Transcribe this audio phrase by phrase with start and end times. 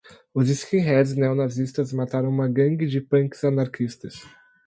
[0.33, 4.25] Os skinheads neonazistas mataram uma gangue de punks anarquistas